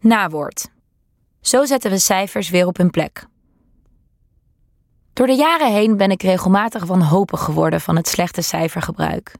[0.00, 0.68] Nawoord.
[1.40, 3.26] Zo zetten we cijfers weer op hun plek.
[5.12, 9.34] Door de jaren heen ben ik regelmatig wanhopig geworden van het slechte cijfergebruik.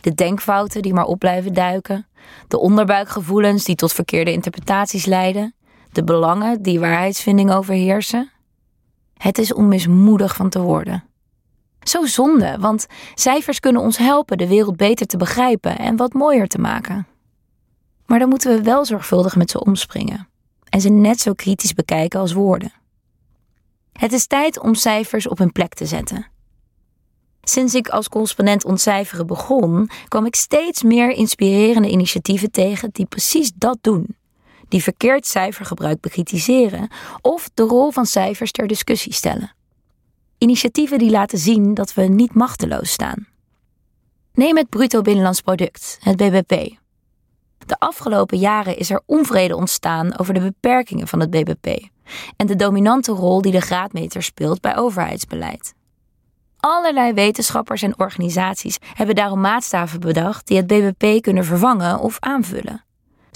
[0.00, 2.06] De denkfouten die maar op blijven duiken,
[2.48, 5.54] de onderbuikgevoelens die tot verkeerde interpretaties leiden,
[5.92, 8.30] de belangen die waarheidsvinding overheersen.
[9.16, 11.04] Het is om mismoedig van te worden.
[11.80, 16.48] Zo zonde, want cijfers kunnen ons helpen de wereld beter te begrijpen en wat mooier
[16.48, 17.06] te maken.
[18.06, 20.28] Maar dan moeten we wel zorgvuldig met ze omspringen
[20.68, 22.72] en ze net zo kritisch bekijken als woorden.
[23.92, 26.26] Het is tijd om cijfers op hun plek te zetten.
[27.42, 33.52] Sinds ik als correspondent ontcijferen begon, kwam ik steeds meer inspirerende initiatieven tegen die precies
[33.54, 34.16] dat doen.
[34.68, 36.88] Die verkeerd cijfergebruik bekritiseren
[37.20, 39.54] of de rol van cijfers ter discussie stellen.
[40.38, 43.26] Initiatieven die laten zien dat we niet machteloos staan.
[44.32, 46.82] Neem het bruto binnenlands product, het BBP.
[47.66, 51.88] De afgelopen jaren is er onvrede ontstaan over de beperkingen van het BBP
[52.36, 55.74] en de dominante rol die de graadmeter speelt bij overheidsbeleid.
[56.56, 62.83] Allerlei wetenschappers en organisaties hebben daarom maatstaven bedacht die het BBP kunnen vervangen of aanvullen.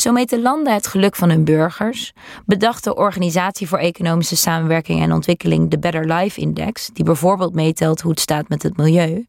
[0.00, 2.12] Zo meten landen het geluk van hun burgers,
[2.46, 8.00] bedacht de Organisatie voor Economische Samenwerking en Ontwikkeling de Better Life Index, die bijvoorbeeld meetelt
[8.00, 9.26] hoe het staat met het milieu,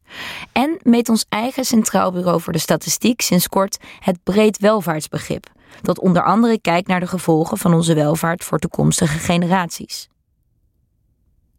[0.51, 5.47] en meet ons eigen Centraal Bureau voor de Statistiek sinds kort het breed welvaartsbegrip,
[5.81, 10.09] dat onder andere kijkt naar de gevolgen van onze welvaart voor toekomstige generaties.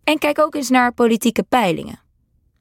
[0.05, 2.10] En kijk ook eens naar politieke peilingen.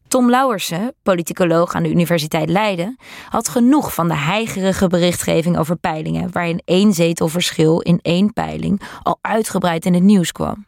[0.09, 2.97] Tom Lauwersen, politicoloog aan de Universiteit Leiden,
[3.29, 9.17] had genoeg van de heigerige berichtgeving over peilingen, waarin één zetelverschil in één peiling al
[9.21, 10.65] uitgebreid in het nieuws kwam.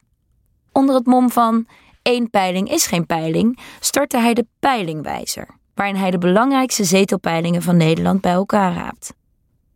[0.72, 1.68] Onder het mom van
[2.02, 7.78] één peiling is geen peiling, startte hij de Peilingwijzer, waarin hij de belangrijkste zetelpeilingen van
[7.78, 9.14] Nederland bij elkaar raapt.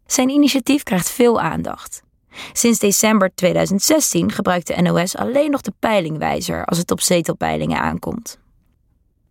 [0.05, 2.01] Zijn initiatief krijgt veel aandacht.
[2.53, 8.43] Sinds december 2016 gebruikt de NOS alleen nog de peilingwijzer als het op zetelpeilingen aankomt.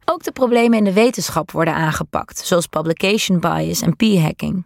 [0.05, 4.64] Ook de problemen in de wetenschap worden aangepakt, zoals publication bias en p-hacking.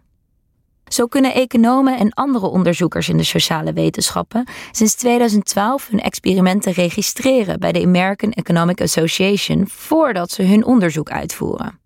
[0.85, 7.59] Zo kunnen economen en andere onderzoekers in de sociale wetenschappen sinds 2012 hun experimenten registreren
[7.59, 11.79] bij de American Economic Association voordat ze hun onderzoek uitvoeren.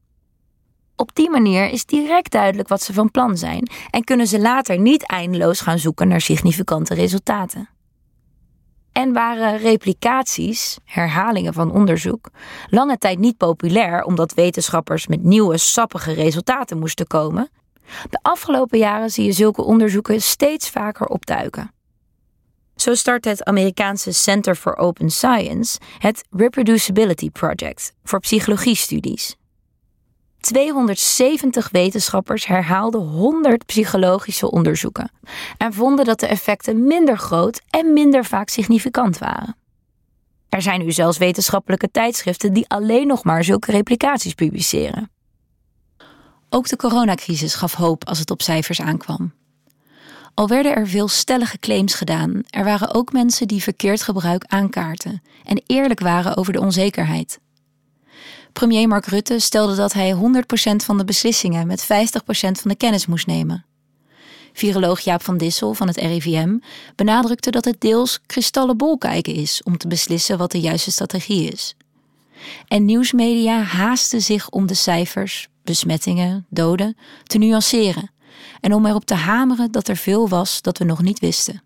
[0.96, 4.80] Op die manier is direct duidelijk wat ze van plan zijn en kunnen ze later
[4.80, 7.70] niet eindeloos gaan zoeken naar significante resultaten.
[8.94, 12.30] En waren replicaties, herhalingen van onderzoek,
[12.70, 17.50] lange tijd niet populair omdat wetenschappers met nieuwe, sappige resultaten moesten komen.
[18.10, 21.72] De afgelopen jaren zie je zulke onderzoeken steeds vaker opduiken.
[22.76, 29.38] Zo start het Amerikaanse Center for Open Science het Reproducibility Project voor psychologiestudies.
[30.44, 35.12] 270 wetenschappers herhaalden 100 psychologische onderzoeken
[35.58, 39.56] en vonden dat de effecten minder groot en minder vaak significant waren.
[40.50, 45.12] Er zijn nu zelfs wetenschappelijke tijdschriften die alleen nog maar zulke replicaties publiceren.
[46.50, 49.34] Ook de coronacrisis gaf hoop als het op cijfers aankwam.
[50.34, 55.22] Al werden er veel stellige claims gedaan, er waren ook mensen die verkeerd gebruik aankaarten
[55.44, 57.40] en eerlijk waren over de onzekerheid.
[58.54, 60.18] Premier Mark Rutte stelde dat hij 100%
[60.76, 61.88] van de beslissingen met 50%
[62.32, 63.66] van de kennis moest nemen.
[64.54, 66.58] Viroloog Jaap van Dissel van het RIVM
[66.96, 71.76] benadrukte dat het deels kristallenbol kijken is om te beslissen wat de juiste strategie is.
[72.68, 78.12] En nieuwsmedia haasten zich om de cijfers, besmettingen, doden te nuanceren
[78.60, 81.62] en om erop te hameren dat er veel was dat we nog niet wisten.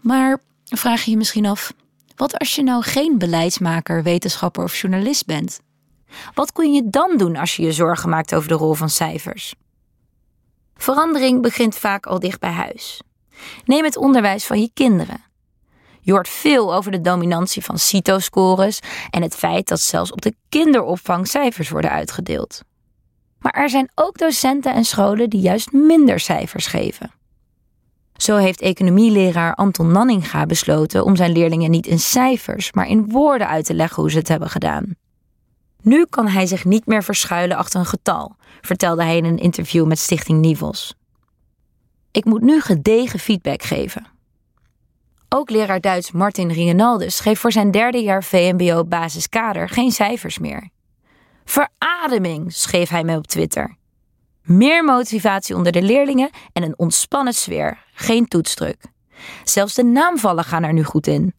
[0.00, 1.72] Maar vraag je je misschien af,
[2.16, 5.60] wat als je nou geen beleidsmaker, wetenschapper of journalist bent?
[6.34, 9.54] Wat kun je dan doen als je je zorgen maakt over de rol van cijfers?
[10.76, 13.02] Verandering begint vaak al dicht bij huis.
[13.64, 15.24] Neem het onderwijs van je kinderen.
[16.00, 20.34] Je hoort veel over de dominantie van CITO-scores en het feit dat zelfs op de
[20.48, 22.62] kinderopvang cijfers worden uitgedeeld.
[23.38, 27.10] Maar er zijn ook docenten en scholen die juist minder cijfers geven.
[28.16, 33.48] Zo heeft economieleraar Anton Nanninga besloten om zijn leerlingen niet in cijfers, maar in woorden
[33.48, 34.96] uit te leggen hoe ze het hebben gedaan.
[35.82, 39.86] Nu kan hij zich niet meer verschuilen achter een getal, vertelde hij in een interview
[39.86, 40.94] met Stichting Nivels.
[42.10, 44.06] Ik moet nu gedegen feedback geven.
[45.28, 50.68] Ook leraar Duits Martin Ringenaldus geeft voor zijn derde jaar VMBO basiskader geen cijfers meer.
[51.44, 53.76] Verademing, schreef hij mij op Twitter.
[54.42, 58.84] Meer motivatie onder de leerlingen en een ontspannen sfeer, geen toetsdruk.
[59.44, 61.34] Zelfs de naamvallen gaan er nu goed in.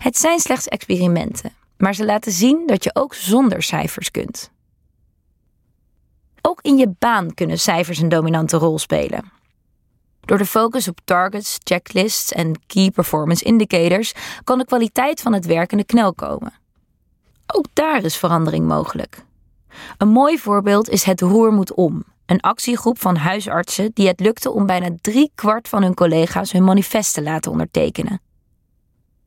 [0.00, 4.50] Het zijn slechts experimenten, maar ze laten zien dat je ook zonder cijfers kunt.
[6.42, 9.32] Ook in je baan kunnen cijfers een dominante rol spelen.
[10.20, 15.46] Door de focus op targets, checklists en key performance indicators kan de kwaliteit van het
[15.46, 16.52] werk in de knel komen.
[17.46, 19.24] Ook daar is verandering mogelijk.
[19.98, 24.50] Een mooi voorbeeld is het Roer moet om, een actiegroep van huisartsen die het lukte
[24.50, 28.20] om bijna drie kwart van hun collega's hun manifest te laten ondertekenen.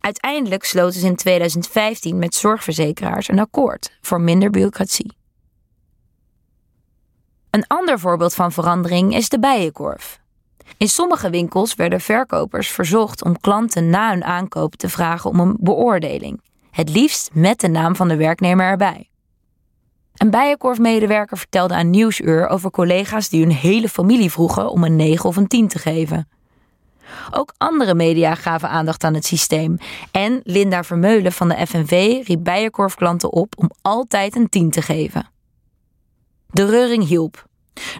[0.07, 5.17] Uiteindelijk sloten ze in 2015 met zorgverzekeraars een akkoord voor minder bureaucratie.
[7.49, 10.19] Een ander voorbeeld van verandering is de bijenkorf.
[10.77, 15.57] In sommige winkels werden verkopers verzocht om klanten na hun aankoop te vragen om een
[15.59, 19.09] beoordeling, het liefst met de naam van de werknemer erbij.
[20.13, 25.29] Een bijenkorfmedewerker vertelde aan Nieuwsuur over collega's die hun hele familie vroegen om een 9
[25.29, 26.27] of een 10 te geven.
[27.31, 29.77] Ook andere media gaven aandacht aan het systeem.
[30.11, 35.29] En Linda Vermeulen van de FNV riep bijenkorfklanten op om altijd een 10 te geven.
[36.47, 37.45] De reuring hielp.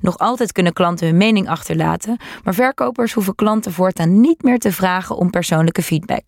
[0.01, 4.71] Nog altijd kunnen klanten hun mening achterlaten, maar verkopers hoeven klanten voortaan niet meer te
[4.71, 6.27] vragen om persoonlijke feedback.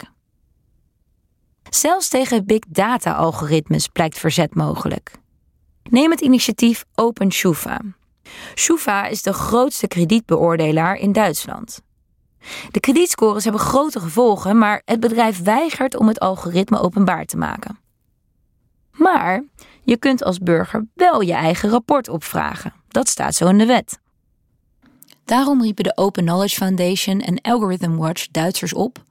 [1.69, 5.11] Zelfs tegen big data algoritmes blijkt verzet mogelijk.
[5.89, 7.81] Neem het initiatief Open Schufa.
[8.53, 11.81] Schufa is de grootste kredietbeoordelaar in Duitsland.
[12.71, 17.79] De kredietscores hebben grote gevolgen, maar het bedrijf weigert om het algoritme openbaar te maken.
[18.91, 19.43] Maar
[19.83, 22.73] je kunt als burger wel je eigen rapport opvragen.
[22.87, 23.99] Dat staat zo in de wet.
[25.25, 29.03] Daarom riepen de Open Knowledge Foundation en Algorithm Watch Duitsers op: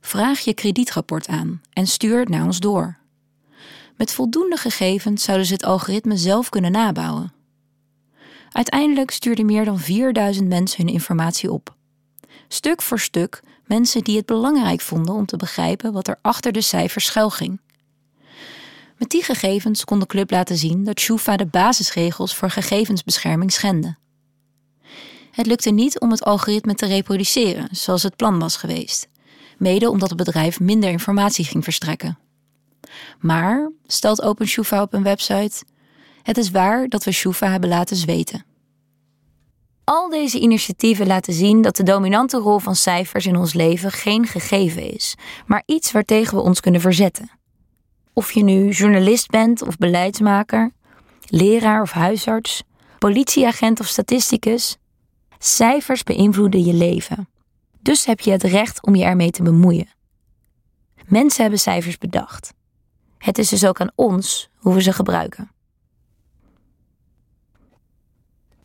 [0.00, 2.96] vraag je kredietrapport aan en stuur het naar ons door.
[3.96, 7.32] Met voldoende gegevens zouden ze het algoritme zelf kunnen nabouwen.
[8.50, 11.74] Uiteindelijk stuurden meer dan 4000 mensen hun informatie op.
[12.52, 16.60] Stuk voor stuk mensen die het belangrijk vonden om te begrijpen wat er achter de
[16.60, 17.60] cijfers schuil ging.
[18.98, 23.96] Met die gegevens kon de club laten zien dat Shufa de basisregels voor gegevensbescherming schende.
[25.30, 29.08] Het lukte niet om het algoritme te reproduceren zoals het plan was geweest,
[29.58, 32.18] mede omdat het bedrijf minder informatie ging verstrekken.
[33.18, 35.64] Maar, stelt OpenShufa op een website,
[36.22, 38.44] het is waar dat we Shufa hebben laten zweten.
[39.84, 44.26] Al deze initiatieven laten zien dat de dominante rol van cijfers in ons leven geen
[44.26, 45.14] gegeven is,
[45.46, 47.30] maar iets waartegen we ons kunnen verzetten.
[48.12, 50.72] Of je nu journalist bent of beleidsmaker,
[51.26, 52.62] leraar of huisarts,
[52.98, 54.76] politieagent of statisticus,
[55.38, 57.28] cijfers beïnvloeden je leven.
[57.80, 59.88] Dus heb je het recht om je ermee te bemoeien.
[61.06, 62.54] Mensen hebben cijfers bedacht.
[63.18, 65.50] Het is dus ook aan ons hoe we ze gebruiken.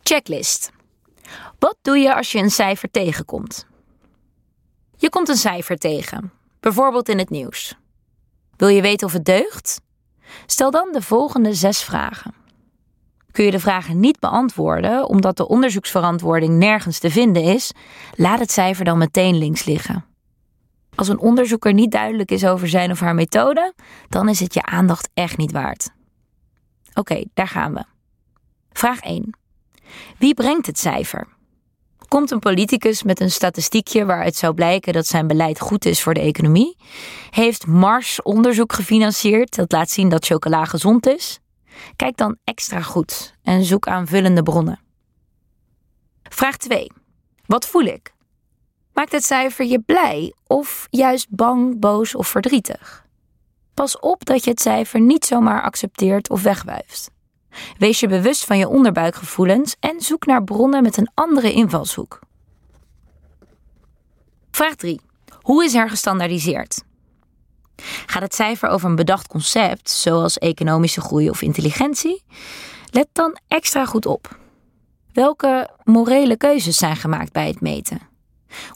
[0.02, 0.70] Checklist.
[1.58, 3.66] Wat doe je als je een cijfer tegenkomt?
[4.96, 7.76] Je komt een cijfer tegen, bijvoorbeeld in het nieuws.
[8.56, 9.80] Wil je weten of het deugt?
[10.46, 12.34] Stel dan de volgende zes vragen.
[13.32, 17.72] Kun je de vragen niet beantwoorden omdat de onderzoeksverantwoording nergens te vinden is,
[18.14, 20.04] laat het cijfer dan meteen links liggen.
[20.94, 23.74] Als een onderzoeker niet duidelijk is over zijn of haar methode,
[24.08, 25.90] dan is het je aandacht echt niet waard.
[26.94, 27.84] Oké, daar gaan we.
[28.72, 29.36] Vraag 1.
[30.18, 31.26] Wie brengt het cijfer?
[32.08, 36.14] Komt een politicus met een statistiekje waaruit zou blijken dat zijn beleid goed is voor
[36.14, 36.76] de economie?
[37.30, 41.38] Heeft Mars onderzoek gefinancierd dat laat zien dat chocola gezond is?
[41.96, 44.80] Kijk dan extra goed en zoek aanvullende bronnen.
[46.22, 46.90] Vraag 2.
[47.46, 48.12] Wat voel ik?
[48.92, 53.06] Maakt het cijfer je blij of juist bang, boos of verdrietig?
[53.74, 57.10] Pas op dat je het cijfer niet zomaar accepteert of wegwuift.
[57.78, 62.18] Wees je bewust van je onderbuikgevoelens en zoek naar bronnen met een andere invalshoek.
[64.50, 65.00] Vraag 3.
[65.40, 66.82] Hoe is er gestandaardiseerd?
[68.06, 72.22] Gaat het cijfer over een bedacht concept, zoals economische groei of intelligentie?
[72.90, 74.38] Let dan extra goed op.
[75.12, 78.00] Welke morele keuzes zijn gemaakt bij het meten?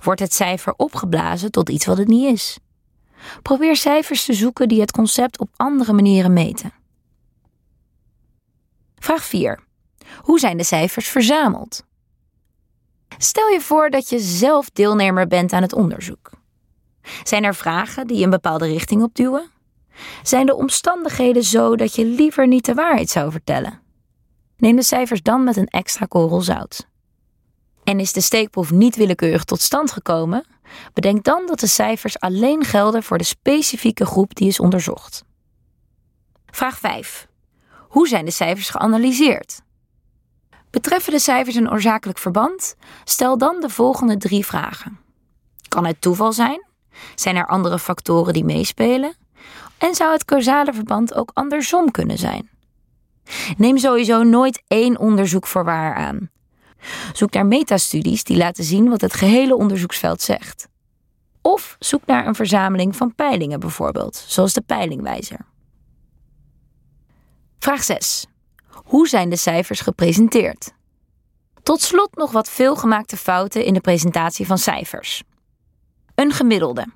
[0.03, 2.59] Wordt het cijfer opgeblazen tot iets wat het niet is?
[3.43, 6.73] Probeer cijfers te zoeken die het concept op andere manieren meten.
[9.03, 9.59] Vraag 4.
[10.17, 11.85] Hoe zijn de cijfers verzameld?
[13.19, 16.31] Stel je voor dat je zelf deelnemer bent aan het onderzoek.
[17.23, 19.51] Zijn er vragen die een bepaalde richting opduwen?
[20.23, 23.81] Zijn de omstandigheden zo dat je liever niet de waarheid zou vertellen?
[24.57, 26.89] Neem de cijfers dan met een extra korrel zout.
[27.85, 30.47] En is de steekproef niet willekeurig tot stand gekomen?
[30.93, 35.25] Bedenk dan dat de cijfers alleen gelden voor de specifieke groep die is onderzocht.
[36.47, 37.31] Vraag 5.
[37.93, 39.63] Hoe zijn de cijfers geanalyseerd?
[40.71, 42.75] Betreffen de cijfers een oorzakelijk verband?
[43.05, 44.99] Stel dan de volgende drie vragen.
[45.69, 46.67] Kan het toeval zijn?
[47.15, 49.15] Zijn er andere factoren die meespelen?
[49.79, 52.51] En zou het causale verband ook andersom kunnen zijn?
[53.57, 56.31] Neem sowieso nooit één onderzoek voor waar aan.
[57.13, 60.69] Zoek naar metastudies die laten zien wat het gehele onderzoeksveld zegt.
[61.41, 65.51] Of zoek naar een verzameling van peilingen bijvoorbeeld, zoals de peilingwijzer.
[67.63, 68.27] Vraag 6.
[68.85, 70.73] Hoe zijn de cijfers gepresenteerd?
[71.63, 75.23] Tot slot nog wat veelgemaakte fouten in de presentatie van cijfers.
[76.15, 76.87] Een gemiddelde.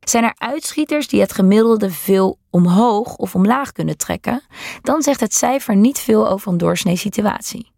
[0.00, 4.42] Zijn er uitschieters die het gemiddelde veel omhoog of omlaag kunnen trekken,
[4.82, 7.70] dan zegt het cijfer niet veel over een doorsnee situatie.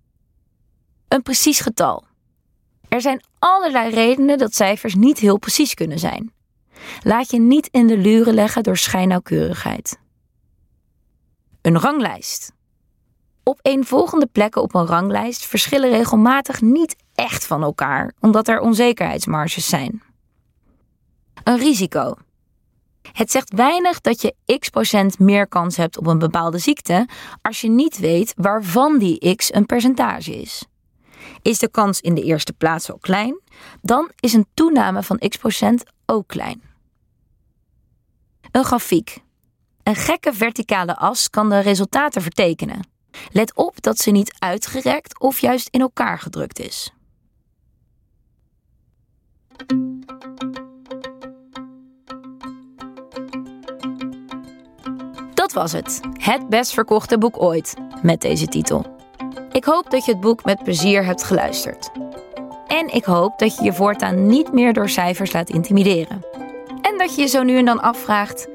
[1.09, 2.05] Een precies getal.
[2.89, 6.33] Er zijn allerlei redenen dat cijfers niet heel precies kunnen zijn.
[7.03, 10.01] Laat je niet in de luren leggen door schijnnauwkeurigheid.
[11.63, 12.53] Een ranglijst.
[13.43, 19.69] Op volgende plekken op een ranglijst verschillen regelmatig niet echt van elkaar, omdat er onzekerheidsmarges
[19.69, 20.03] zijn.
[21.45, 22.15] Een risico.
[23.13, 27.09] Het zegt weinig dat je x procent meer kans hebt op een bepaalde ziekte
[27.43, 30.65] als je niet weet waarvan die x een percentage is.
[31.43, 33.41] Is de kans in de eerste plaats al klein,
[33.81, 36.63] dan is een toename van x procent ook klein.
[38.51, 39.22] Een grafiek.
[39.83, 42.81] Een gekke verticale as kan de resultaten vertekenen.
[43.31, 46.93] Let op dat ze niet uitgerekt of juist in elkaar gedrukt is.
[55.35, 56.01] Dat was het.
[56.13, 58.97] Het best verkochte boek ooit, met deze titel.
[59.53, 61.91] Ik hoop dat je het boek met plezier hebt geluisterd.
[62.67, 66.27] En ik hoop dat je je voortaan niet meer door cijfers laat intimideren.
[66.83, 68.49] En dat je je zo nu en dan afvraagt: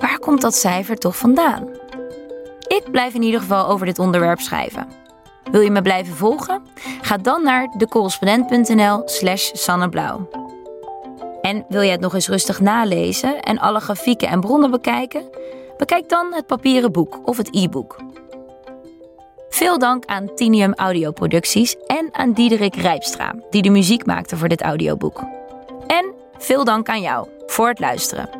[0.00, 1.68] waar komt dat cijfer toch vandaan?
[2.66, 4.88] Ik blijf in ieder geval over dit onderwerp schrijven.
[5.50, 6.62] Wil je me blijven volgen?
[7.00, 10.28] Ga dan naar decorrespondent.nl/slash sanneblauw.
[11.40, 15.28] En wil je het nog eens rustig nalezen en alle grafieken en bronnen bekijken?
[15.76, 17.96] Bekijk dan het papieren boek of het e-book.
[19.48, 24.62] Veel dank aan Tinium Audioproducties en aan Diederik Rijpstra, die de muziek maakte voor dit
[24.62, 25.20] audioboek.
[25.86, 28.39] En veel dank aan jou voor het luisteren.